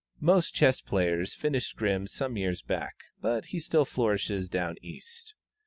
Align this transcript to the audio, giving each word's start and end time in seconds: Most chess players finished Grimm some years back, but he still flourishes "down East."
Most 0.19 0.55
chess 0.55 0.81
players 0.81 1.35
finished 1.35 1.75
Grimm 1.77 2.07
some 2.07 2.35
years 2.35 2.63
back, 2.63 2.95
but 3.21 3.45
he 3.53 3.59
still 3.59 3.85
flourishes 3.85 4.49
"down 4.49 4.77
East." 4.81 5.35